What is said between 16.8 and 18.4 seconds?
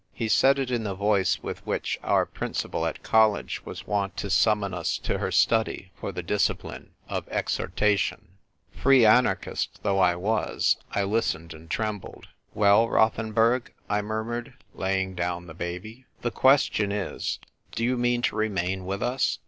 is, do you mean to